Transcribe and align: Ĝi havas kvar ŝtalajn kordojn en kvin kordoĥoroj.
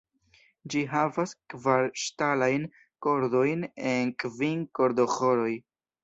Ĝi 0.73 0.79
havas 0.91 1.33
kvar 1.53 1.83
ŝtalajn 2.03 2.65
kordojn 3.07 3.67
en 3.91 4.09
kvin 4.23 4.63
kordoĥoroj. 4.79 5.53